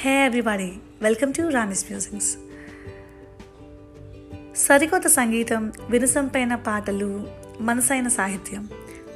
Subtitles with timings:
[0.00, 2.36] Hey everybody welcome to Rani's musics
[4.56, 7.26] సరికొత్త సంగీతం వినసంపైన పాటలు
[7.60, 8.68] మనసైన సాహిత్యం.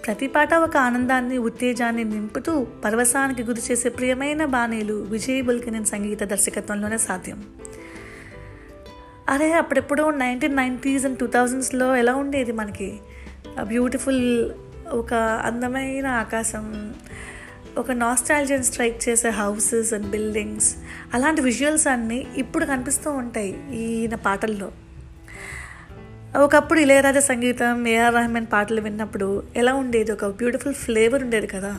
[0.06, 6.98] ప్రతి పాట ఒక ఆనందాన్ని ఉత్తేజాన్ని నింపుతూ పరవశానికి గురి చేసే ప్రియమైన బాణీలు విజయ్ బుల్కినన్ సంగీత దర్శకత్వంలోనే
[6.98, 7.44] సాధ్యం.
[9.28, 12.98] అరే అప్పుడెప్పుడో నైన్టీన్ నైంటీస్ అండ్ టూ థౌజండ్స్లో ఎలా ఉండేది మనకి?
[13.62, 14.50] బ్యూటిఫుల్
[14.88, 16.94] ఒక అందమైన ఆకాశం
[17.78, 20.76] ఒక నాస్టాలజీని స్ట్రైక్ చేసే హౌసెస్ అండ్ బిల్డింగ్స్
[21.14, 24.72] అలాంటి విజువల్స్ అన్నీ ఇప్పుడు కనిపిస్తూ ఉంటాయి ఈయన పాటల్లో.
[26.40, 30.12] ఒకప్పుడు ఇళయరాజా సంగీతం ఏఆర్ రహమాన్ పాటలు విన్నప్పుడు ఎలా ఉండేది?
[30.12, 31.76] ఒక బ్యూటిఫుల్ ఫ్లేవర్ ఉండేది కదా.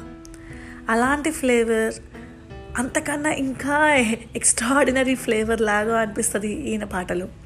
[0.90, 1.94] అలాంటి ఫ్లేవర్
[2.78, 3.96] అంతకన్నా ఇంకా
[4.36, 7.43] ఎక్స్ట్రాడినరీ ఫ్లేవర్ లాగా అనిపిస్తుంది ఈయన పాటలు.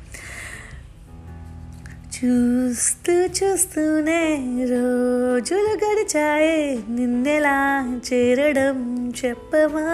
[2.26, 9.86] చూస్తూ చూస్తూనే రోజులు గడిచాయే నిన్నెలా చేరడం చెప్పవా?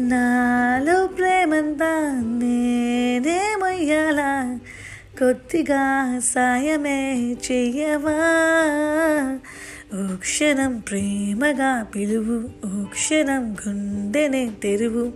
[0.00, 4.58] నాలో ప్రేమంతా నేనేమయ్యాలా?
[5.18, 8.18] కొద్దిగా సాయమే చెయ్యవా?
[9.94, 15.12] ఓ క్షణం ప్రేమగా పిలువు ఓ క్షణం గుండెనే తెరువు.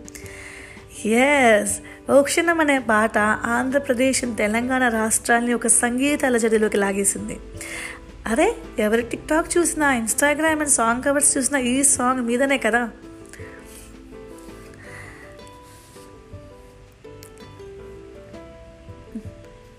[1.08, 7.40] ఎస్ ఓక్షణం అనే పాట ఆంధ్రప్రదేశ్ తెలంగాణ రాష్ట్రాల్ని ఒక సంగీత అలజడిలోకి లాగేసింది.
[8.26, 12.90] అరే ఎవరి టిక్ టాక్ చూసినా ఇన్స్టాగ్రామ్ అండ్ సాంగ్ కవర్స్ చూసినా ఈ సాంగ్ మీదనే కదా?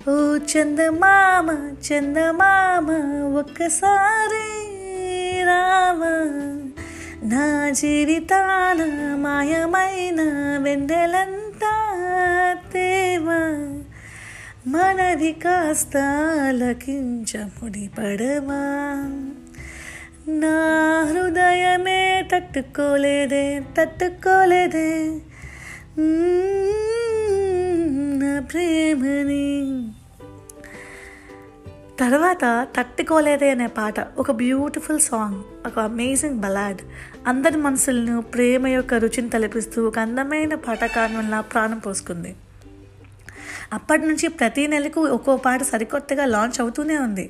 [0.10, 2.92] ఓ చందమామ చందమామ
[3.38, 4.48] ఒక్కసారి
[5.44, 6.14] రావా.
[7.24, 8.78] నా జీవితాన
[9.16, 10.22] మాయమైన
[10.62, 11.99] వెన్నెలంతా
[13.30, 13.84] తేవా
[14.68, 15.98] మనది కాస్త
[16.50, 18.64] లకించముడి పడవా.
[20.28, 20.56] నా
[21.04, 25.20] హృదయమే తట్టుకోలేదే తట్టుకోలేదే.
[28.22, 29.60] నా ప్రేమని.
[32.00, 36.82] తర్వాత తట్టుకోలేదే అనే పాట ఒక బ్యూటిఫుల్ సాంగ్ ఒక అమేజింగ్ బలాడ్.
[37.28, 42.36] అందరి మనసులను ప్రేమ యొక్క రుచిని తలపిస్తూ ఒక అందమైన పాట కారణంలా ప్రాణం పోసుకుంది.
[43.74, 47.30] అప్పటి నుంచి ప్రతి నెలకు ఒక్కో పాట సరికొత్తగా లాంచ్ అవుతూనే ఉంది.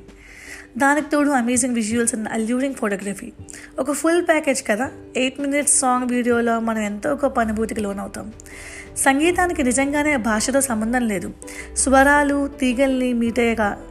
[0.77, 3.31] దానికి తోడు amazing visuals and alluring photography
[3.79, 4.91] ఒక ఫుల్ ప్యాకేజ్ కదా?
[5.17, 8.33] ఎయిట్ మినిట్స్ సాంగ్ వీడియోలో మనం ఎంతో గొప్ప అనుభూతికి లోనవుతాం.
[8.97, 11.33] సంగీతానికి నిజంగానే భాషతో సంబంధం లేదు.
[11.75, 13.85] స్వరాలు తీగల్ని మీటేగా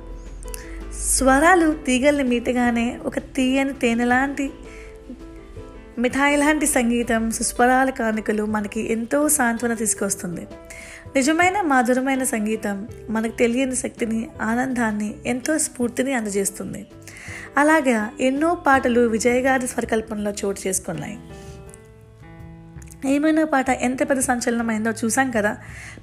[1.07, 4.51] స్వరాలు తీగల్ని మీటగానే ఒక తీయని తేనె లాంటి
[5.99, 10.47] మిఠాయి లాంటి సంగీతం సుస్వరాల కానుకలు మనకి ఎంతో సాంత్వన తీసుకొస్తుంది.
[11.17, 16.87] నిజమైన మాధురమైన సంగీతం మనకు తెలియని శక్తిని ఆనందాన్ని ఎంతో స్ఫూర్తిని అందజేస్తుంది.
[17.57, 21.19] అలాగా ఎన్నో పాటలు విజయ్ గారి స్వరకల్పనలో చోటు చేసుకున్నాయి.
[23.07, 25.57] ఏమైనా పాట ఎంత పెద్ద సంచలనమైందో చూసాం కదా?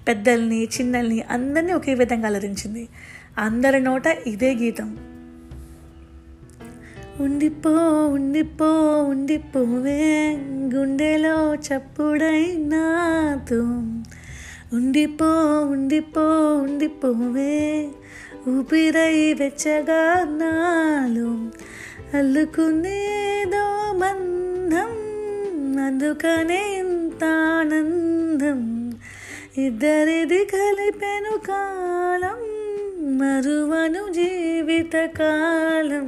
[0.08, 2.90] పెద్దల్ని చిన్నల్ని అందరినీ ఒకే విధంగా అలరించింది.
[3.38, 4.98] అందరి నోట ఇదే గీతం.
[7.20, 7.70] ఉండిపో
[8.08, 10.38] ఉండిపో ఉండిపోవే
[10.74, 12.56] గుండెలో చప్పుడై
[14.76, 15.28] ఉండిపో
[15.74, 16.24] ఉండిపో
[16.62, 17.54] ఉండిపోవే
[18.50, 20.00] ఊపిరై వెచ్చగా
[20.40, 21.30] నాలో
[22.18, 23.64] అల్లుకునేదో
[23.94, 24.92] మందం
[25.78, 27.22] అందుకనే ఇంత
[27.52, 28.62] ఆనందం
[29.58, 32.42] ఇద్దరిది కలిపెను కాలం
[33.20, 36.08] మరువను జీవితకాలం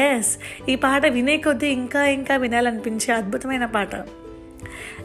[0.00, 0.32] ఎస్
[0.68, 3.94] ఈ పాట వినే కొద్దీ ఇంకా ఇంకా వినాలనిపించే అద్భుతమైన పాట.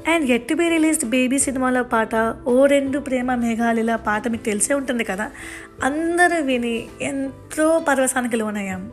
[0.08, 2.16] And yet to be released Baby సినిమాలో పాట
[2.48, 5.32] ఓ రెండు ప్రేమ మేఘాలిలా పాట మీకు తెలిసే ఉంటుంది కదా?
[5.84, 8.92] అందరూ విని ఎంతో పరవశానికి లోనయ్యాం.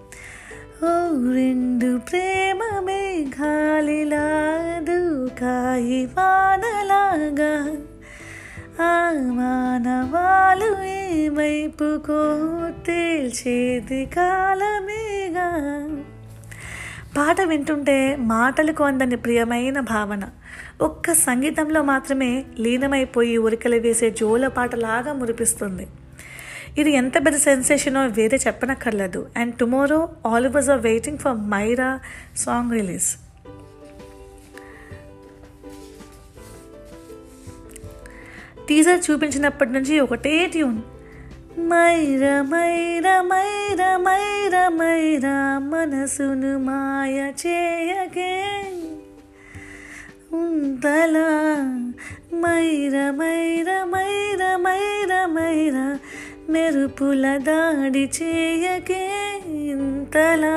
[0.85, 4.27] ఓ రెండు ప్రేమ మేఘాలిలా
[4.81, 7.77] దూకాయి వానలాగా
[8.85, 15.49] ఆ మానవాలు ఏమైపుకో వైపుకో తేల్చేది కాలమేగా.
[17.16, 20.28] పాట వింటుంటే మాటలకు అందని ప్రియమైన భావన.
[20.80, 25.86] ఒక్క సంగీతంలో మాత్రమే లీనమైపోయి ఉరికలు వేసే జోల పాటలాగా మురిపిస్తుంది.
[26.78, 29.28] ఇది ఎంత పెద్ద సెన్సేషనో వేరే చెప్పనక్కర్లేదు.
[29.36, 32.01] And tomorrow all was are waiting for Myra
[32.36, 33.16] song release.
[38.68, 41.00] Teaser చూపించినప్పటి నుంచి ఒకటే ట్యూన్.
[41.59, 45.25] మైర మైర మైర మైర మైర
[45.59, 48.63] మనసును మాయ చేయకే.
[50.33, 51.31] ఉంతలా
[52.35, 55.99] మైర మైర మైర మైర మైర
[56.51, 59.09] మెరుపుల దాడి చేయకే.
[59.49, 60.57] ఇంతలా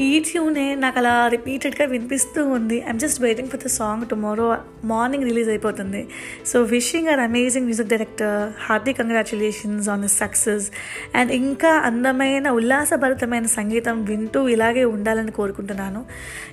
[0.00, 2.84] ఈ ట్యూనే నాకు అలా రిపీటెడ్గా వినిపిస్తూ ఉంది.
[2.88, 6.08] I'm just waiting for the song tomorrow morning release అయిపోతుంది.
[6.46, 10.70] So wishing our amazing music director Hardy congratulations on his success
[11.14, 16.04] and ఇంకా అందమైన ఉల్లాసభరితమైన సంగీతం వింటూ ఇలాగే ఉండాలని కోరుకుంటున్నాను.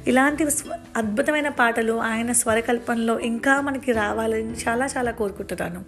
[0.07, 0.43] ఇలాంటి
[0.97, 5.85] అద్భుతమైన పాటలు ఆయన స్వరకల్పనలో ఇంకా మనకి రావాలని చాలా చాలా కోరుకుంటున్నాను.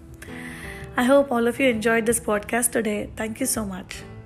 [1.00, 4.17] I hope all of you enjoy this podcast today thank you so much